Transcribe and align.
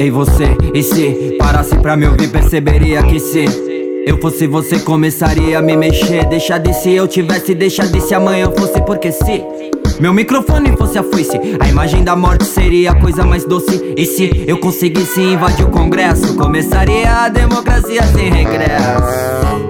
Ei 0.00 0.10
você, 0.10 0.56
e 0.72 0.82
se 0.82 1.36
parasse 1.38 1.76
pra 1.76 1.94
me 1.94 2.06
ouvir 2.06 2.28
perceberia 2.28 3.02
que 3.02 3.20
se 3.20 3.44
eu 4.06 4.16
fosse 4.18 4.46
você 4.46 4.78
começaria 4.78 5.58
a 5.58 5.62
me 5.62 5.76
mexer 5.76 6.24
Deixa 6.24 6.56
de 6.56 6.72
se 6.72 6.92
eu 6.92 7.06
tivesse, 7.06 7.54
deixa 7.54 7.86
de 7.86 8.00
se 8.00 8.14
amanhã 8.14 8.50
fosse 8.50 8.80
porque 8.80 9.12
se 9.12 9.44
meu 10.00 10.14
microfone 10.14 10.74
fosse 10.74 10.96
a 10.96 11.02
foice, 11.02 11.38
a 11.60 11.68
imagem 11.68 12.02
da 12.02 12.16
morte 12.16 12.46
seria 12.46 12.92
a 12.92 12.94
coisa 12.94 13.22
mais 13.26 13.44
doce. 13.44 13.92
E 13.94 14.06
se 14.06 14.44
eu 14.46 14.56
conseguisse 14.56 15.20
invadir 15.20 15.66
o 15.66 15.68
congresso, 15.68 16.34
começaria 16.36 17.24
a 17.24 17.28
democracia 17.28 18.02
sem 18.04 18.32
regresso. 18.32 19.69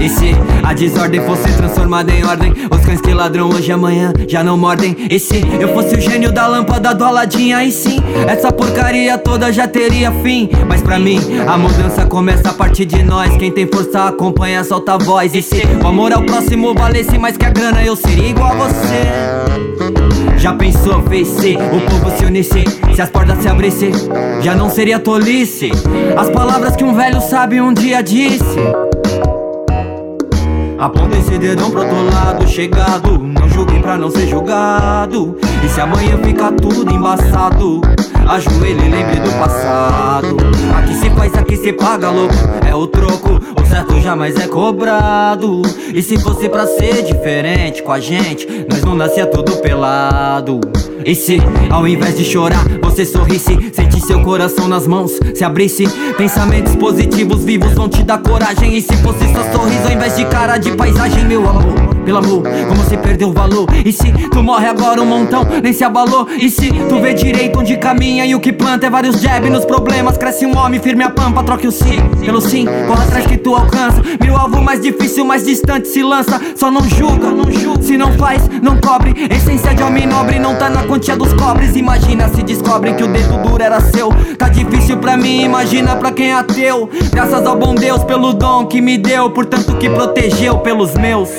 E 0.00 0.08
se 0.08 0.34
a 0.64 0.72
desordem 0.72 1.20
fosse 1.20 1.52
transformada 1.56 2.12
em 2.12 2.24
ordem. 2.24 2.52
Os 2.70 2.84
cães 2.84 3.00
que 3.00 3.14
ladram 3.14 3.48
hoje 3.48 3.70
e 3.70 3.72
amanhã 3.72 4.12
já 4.26 4.42
não 4.42 4.56
mordem. 4.56 4.96
E 5.10 5.18
se 5.18 5.42
eu 5.60 5.72
fosse 5.72 5.94
o 5.94 6.00
gênio 6.00 6.32
da 6.32 6.46
lâmpada 6.46 6.94
do 6.94 7.04
Aladim 7.04 7.52
Aí 7.52 7.70
sim, 7.70 7.98
essa 8.26 8.50
porcaria 8.50 9.16
toda 9.18 9.52
já 9.52 9.68
teria 9.68 10.10
fim. 10.10 10.48
Mas 10.68 10.82
pra 10.82 10.98
mim, 10.98 11.20
a 11.46 11.56
mudança 11.56 12.04
começa 12.06 12.50
a 12.50 12.52
partir 12.52 12.84
de 12.84 13.02
nós. 13.02 13.36
Quem 13.36 13.50
tem 13.50 13.66
força 13.66 14.04
acompanha, 14.04 14.64
solta 14.64 14.94
a 14.94 14.98
voz. 14.98 15.34
E 15.34 15.42
se 15.42 15.62
o 15.82 15.86
amor 15.86 16.12
ao 16.12 16.22
próximo 16.22 16.74
valesse 16.74 17.16
mais 17.18 17.36
que 17.36 17.46
a 17.46 17.50
grana 17.50 17.84
Eu 17.84 17.94
seria 17.94 18.28
igual 18.28 18.52
a 18.52 18.54
você. 18.54 19.52
Já 20.38 20.52
pensou, 20.52 21.02
fez 21.04 21.28
se 21.28 21.56
o 21.56 21.80
povo 21.82 22.10
se 22.16 22.24
unisse 22.24 22.64
Se 22.94 23.00
as 23.00 23.08
portas 23.08 23.38
se 23.40 23.48
abrissem, 23.48 23.92
já 24.40 24.56
não 24.56 24.68
seria 24.68 24.98
tolice. 24.98 25.70
As 26.16 26.28
palavras 26.30 26.74
que 26.74 26.82
um 26.82 26.94
velho 26.94 27.20
sabe 27.20 27.60
um 27.60 27.72
dia 27.72 28.02
disse 28.02 28.42
Aponta 30.82 31.16
esse 31.16 31.38
dedão 31.38 31.70
pro 31.70 31.82
outro 31.82 32.04
lado, 32.12 32.48
chegado. 32.48 33.16
Não 33.16 33.48
julguem 33.48 33.80
pra 33.80 33.96
não 33.96 34.10
ser 34.10 34.26
julgado. 34.26 35.36
E 35.64 35.68
se 35.68 35.80
amanhã 35.80 36.18
ficar 36.18 36.50
tudo 36.50 36.92
embaçado 36.92 37.80
Ajoelhe 38.28 38.86
e 38.86 38.90
lembre 38.90 39.20
do 39.20 39.30
passado. 39.38 40.36
Aqui 40.76 40.94
se 40.94 41.08
faz, 41.10 41.34
aqui 41.36 41.56
se 41.56 41.72
paga, 41.72 42.10
louco. 42.10 42.34
É 42.68 42.74
o 42.74 42.88
troco, 42.88 43.40
o 43.60 43.64
certo 43.64 44.00
jamais 44.00 44.36
é 44.36 44.48
cobrado. 44.48 45.62
E 45.94 46.02
se 46.02 46.18
fosse 46.18 46.48
pra 46.48 46.66
ser 46.66 47.04
diferente 47.04 47.80
com 47.80 47.92
a 47.92 48.00
gente 48.00 48.66
Nós 48.68 48.82
não 48.82 48.96
nascia 48.96 49.26
tudo 49.26 49.58
pelado 49.58 50.60
e 51.04 51.14
se, 51.14 51.38
ao 51.70 51.86
invés 51.86 52.16
de 52.16 52.24
chorar, 52.24 52.64
você 52.82 53.04
sorrisse? 53.04 53.58
Sente 53.72 54.00
seu 54.00 54.22
coração 54.22 54.68
nas 54.68 54.86
mãos, 54.86 55.12
se 55.34 55.44
abrisse? 55.44 55.86
Pensamentos 56.16 56.76
positivos 56.76 57.44
vivos 57.44 57.72
vão 57.72 57.88
te 57.88 58.02
dar 58.02 58.18
coragem. 58.18 58.76
E 58.76 58.82
se 58.82 58.96
fosse 58.98 59.26
só 59.32 59.42
sorriso 59.52 59.86
ao 59.86 59.92
invés 59.92 60.16
de 60.16 60.24
cara 60.26 60.58
de 60.58 60.72
paisagem 60.72 61.24
Meu 61.24 61.48
amor, 61.48 61.74
pelo 62.04 62.18
amor, 62.18 62.42
como 62.68 62.84
se 62.84 62.96
perdeu 62.96 63.28
o 63.28 63.32
valor? 63.32 63.68
E 63.84 63.92
se 63.92 64.12
tu 64.30 64.42
morre 64.42 64.66
agora 64.66 65.00
um 65.00 65.06
montão, 65.06 65.46
nem 65.62 65.72
se 65.72 65.84
abalou? 65.84 66.28
E 66.30 66.50
se 66.50 66.70
tu 66.88 67.00
vê 67.00 67.14
direito 67.14 67.58
onde 67.58 67.76
caminha 67.76 68.26
e 68.26 68.34
o 68.34 68.40
que 68.40 68.52
planta 68.52 68.86
É 68.86 68.90
vários 68.90 69.20
jab 69.20 69.48
nos 69.48 69.64
problemas, 69.64 70.16
cresce 70.16 70.46
um 70.46 70.56
homem 70.56 70.80
firme 70.80 71.04
a 71.04 71.10
pampa 71.10 71.42
Troque 71.42 71.66
o 71.66 71.72
sim 71.72 72.00
pelo 72.24 72.40
sim, 72.40 72.66
corra 72.86 73.04
atrás 73.04 73.26
que 73.26 73.36
tu 73.36 73.54
alcança. 73.54 74.00
O 74.32 74.36
alvo 74.36 74.62
mais 74.62 74.80
difícil, 74.80 75.26
mais 75.26 75.44
distante 75.44 75.88
se 75.88 76.02
lança. 76.02 76.40
Só 76.56 76.70
não 76.70 76.80
julga, 76.88 77.30
não 77.30 77.50
julga, 77.50 77.82
se 77.82 77.98
não 77.98 78.12
faz, 78.14 78.48
não 78.62 78.78
cobre 78.78 79.14
de 79.82 79.88
homem 79.88 80.06
nobre 80.06 80.38
não 80.38 80.54
tá 80.54 80.70
na 80.70 80.84
quantia 80.84 81.16
dos 81.16 81.32
cobres. 81.32 81.74
Imagina 81.74 82.28
se 82.28 82.42
descobrem 82.42 82.94
que 82.94 83.02
o 83.02 83.08
dedo 83.08 83.42
duro 83.42 83.62
era 83.62 83.80
seu. 83.80 84.10
Tá 84.38 84.48
difícil 84.48 84.98
pra 84.98 85.16
mim, 85.16 85.42
imagina 85.42 85.96
pra 85.96 86.12
quem 86.12 86.30
é 86.30 86.34
ateu. 86.34 86.88
Graças 87.10 87.44
ao 87.44 87.58
bom 87.58 87.74
Deus 87.74 88.04
pelo 88.04 88.32
dom 88.32 88.66
que 88.66 88.80
me 88.80 88.96
deu 88.96 89.30
Portanto 89.30 89.76
que 89.76 89.90
protegeu 89.90 90.58
pelos 90.58 90.94
meus. 90.94 91.30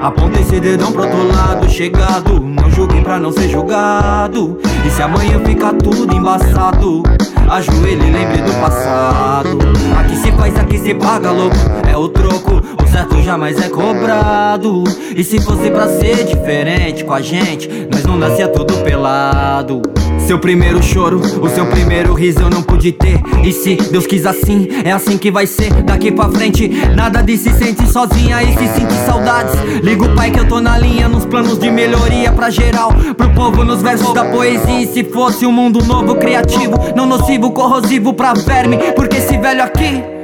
Aponta 0.00 0.40
esse 0.40 0.58
dedão 0.58 0.90
pro 0.90 1.02
outro 1.02 1.28
lado, 1.28 1.68
chegado. 1.68 2.40
Não 2.40 2.70
julguem 2.70 3.02
pra 3.02 3.18
não 3.18 3.30
ser 3.30 3.48
julgado. 3.48 4.58
E 4.86 4.90
se 4.90 5.02
amanhã 5.02 5.38
ficar 5.44 5.74
tudo 5.74 6.14
embaçado 6.14 7.02
Ajoelhe 7.48 8.08
e 8.08 8.10
lembre 8.10 8.42
do 8.42 8.52
passado. 8.60 9.58
Aqui 9.98 10.16
se 10.16 10.32
faz, 10.32 10.56
aqui 10.56 10.78
se 10.78 10.94
paga, 10.94 11.30
louco. 11.30 11.56
É 11.88 11.96
o 11.96 12.08
troco, 12.08 12.62
o 12.82 12.86
certo 12.88 13.22
jamais 13.22 13.58
é 13.58 13.68
cobrado. 13.68 14.84
E 15.14 15.24
se 15.24 15.40
fosse 15.40 15.70
pra 15.70 15.88
ser 15.88 16.24
diferente 16.24 17.04
com 17.04 17.14
a 17.14 17.22
gente 17.22 17.68
Nós 17.90 18.04
não 18.04 18.16
nascia 18.16 18.48
tudo 18.48 18.74
pelado 18.84 19.80
seu 20.26 20.40
primeiro 20.40 20.82
choro, 20.82 21.20
o 21.40 21.48
seu 21.48 21.64
primeiro 21.66 22.12
riso 22.12 22.40
eu 22.40 22.50
não 22.50 22.60
pude 22.60 22.90
ter. 22.90 23.20
E 23.44 23.52
se 23.52 23.76
Deus 23.76 24.08
quis 24.08 24.26
assim, 24.26 24.68
é 24.84 24.90
assim 24.90 25.16
que 25.16 25.30
vai 25.30 25.46
ser. 25.46 25.72
Daqui 25.84 26.10
pra 26.10 26.28
frente, 26.28 26.68
nada 26.96 27.22
de 27.22 27.38
se 27.38 27.50
sentir 27.50 27.86
sozinha 27.86 28.42
e 28.42 28.48
se 28.48 28.66
sentir 28.66 29.06
saudades. 29.06 29.54
Liga 29.84 30.04
o 30.04 30.14
pai 30.16 30.32
que 30.32 30.40
eu 30.40 30.48
tô 30.48 30.60
na 30.60 30.76
linha, 30.78 31.08
nos 31.08 31.24
planos 31.24 31.58
de 31.58 31.70
melhoria 31.70 32.32
pra 32.32 32.50
geral. 32.50 32.92
Pro 33.16 33.30
povo 33.34 33.64
nos 33.64 33.82
versos 33.82 34.12
da 34.12 34.24
poesia 34.24 34.80
E 34.80 34.86
se 34.86 35.04
fosse 35.04 35.46
um 35.46 35.52
mundo 35.52 35.84
novo, 35.84 36.16
criativo 36.16 36.76
Não 36.94 37.06
nocivo, 37.06 37.52
corrosivo 37.52 38.12
pra 38.12 38.34
verme. 38.34 38.78
Porque 38.96 39.18
esse 39.18 39.38
velho 39.38 39.62
aqui 39.62 40.15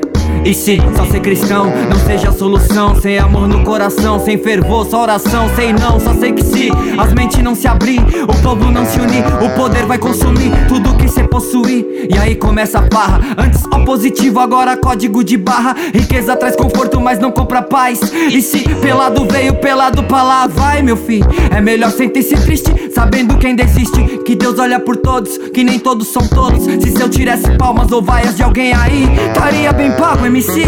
e 0.45 0.53
se 0.53 0.77
só 0.97 1.05
ser 1.07 1.21
cristão 1.21 1.73
não 1.89 1.99
seja 2.01 2.31
a 2.31 2.33
solução 2.33 3.01
Sem 3.01 3.19
amor 3.19 3.47
no 3.47 3.63
coração, 3.65 4.19
sem 4.19 4.37
fervor, 4.39 4.87
só 4.87 5.03
oração 5.03 5.49
Sei 5.55 5.73
não, 5.73 6.01
só 6.01 6.15
sei 6.15 6.33
que 6.33 6.45
se 6.45 6.71
as 6.99 7.13
mentes 7.13 7.43
não 7.43 7.55
se 7.55 7.69
abrir 7.69 8.01
O 8.01 8.43
povo 8.43 8.71
não 8.71 8.85
se 8.85 8.99
unir, 8.99 9.25
o 9.41 9.51
poder 9.51 9.87
vai 9.87 9.99
consumir 9.99 10.51
Tudo 10.69 10.95
que 10.97 11.09
cê 11.09 11.23
possuir. 11.25 12.09
E 12.11 12.19
aí 12.19 12.35
começa 12.35 12.81
a 12.81 12.89
farra 12.93 13.21
Antes 13.39 13.65
opositivo, 13.65 14.41
agora 14.41 14.77
código 14.77 15.23
de 15.23 15.37
barra. 15.37 15.75
Riqueza 15.95 16.37
traz 16.37 16.57
conforto, 16.57 17.01
mas 17.01 17.19
não 17.19 17.31
compra 17.31 17.63
paz. 17.63 18.01
E 18.31 18.41
se 18.41 18.61
pelado 18.77 19.27
veio, 19.27 19.55
pelado 19.55 20.03
pra 20.05 20.23
lá 20.23 20.47
Vai 20.47 20.83
meu 20.83 20.97
filho, 20.97 21.27
é 21.51 21.61
melhor 21.61 21.91
sentir-se 21.91 22.35
triste 22.37 22.91
Sabendo 22.95 23.39
quem 23.39 23.55
desiste 23.55 24.19
Que 24.25 24.35
Deus 24.35 24.59
olha 24.59 24.81
por 24.81 24.97
todos, 24.97 25.39
que 25.39 25.63
nem 25.63 25.79
todos 25.79 26.09
são 26.09 26.27
todos. 26.27 26.65
Se 26.65 26.91
se 26.93 27.01
eu 27.01 27.09
tivesse 27.09 27.57
palmas 27.57 27.91
ou 27.93 28.03
vaias 28.03 28.37
de 28.37 28.43
alguém 28.43 28.73
aí 28.73 29.09
Estaria 29.29 29.73
bem 29.73 29.93
pago, 29.93 30.27
MC 30.33 30.63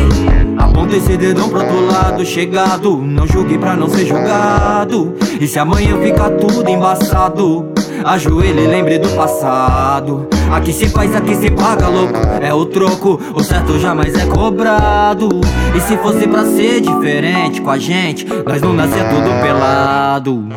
Aponta 0.59 0.95
esse 0.97 1.17
dedão 1.17 1.49
pro 1.49 1.61
outro 1.61 1.87
lado, 1.87 2.25
chegado. 2.27 2.99
Não 2.99 3.27
julgue 3.27 3.57
pra 3.57 3.75
não 3.75 3.89
ser 3.89 4.05
julgado. 4.05 5.15
E 5.41 5.49
se 5.49 5.59
amanhã 5.59 5.97
ficar 6.03 6.31
tudo 6.33 6.69
embaçado 6.69 7.73
Ajoelhe 8.05 8.65
e 8.65 8.67
lembre 8.67 8.99
do 8.99 9.09
passado. 9.17 10.29
Aqui 10.53 10.71
se 10.71 10.89
faz, 10.91 11.17
aqui 11.17 11.35
se 11.35 11.51
paga, 11.51 11.89
louco. 11.89 12.15
É 12.43 12.53
o 12.53 12.67
troco, 12.67 13.19
o 13.35 13.43
certo 13.43 13.79
jamais 13.79 14.15
é 14.15 14.27
cobrado. 14.27 15.41
E 15.75 15.81
se 15.81 15.97
fosse 15.97 16.29
pra 16.29 16.45
ser 16.45 16.83
diferente 16.83 17.63
com 17.63 17.71
a 17.71 17.79
gente 17.79 18.27
Nós 18.47 18.61
não 18.61 18.75
nascia 18.75 19.05
tudo 19.05 19.41
pelado 19.43 20.49